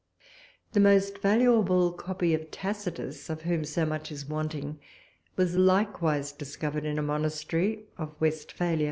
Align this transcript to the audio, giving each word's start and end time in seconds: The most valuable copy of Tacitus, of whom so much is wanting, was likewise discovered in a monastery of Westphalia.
The 0.73 0.79
most 0.79 1.19
valuable 1.19 1.91
copy 1.91 2.33
of 2.33 2.49
Tacitus, 2.49 3.29
of 3.29 3.43
whom 3.43 3.63
so 3.63 3.85
much 3.85 4.11
is 4.11 4.25
wanting, 4.25 4.79
was 5.35 5.55
likewise 5.57 6.31
discovered 6.31 6.85
in 6.85 6.97
a 6.97 7.03
monastery 7.03 7.83
of 7.99 8.19
Westphalia. 8.19 8.79